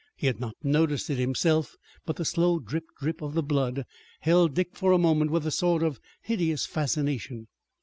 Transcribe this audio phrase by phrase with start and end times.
[0.15, 1.75] He had not noticed it himself,
[2.07, 3.85] but the slow drip, drip of the blood
[4.21, 7.47] held Dick for a moment with a sort of hideous fascination.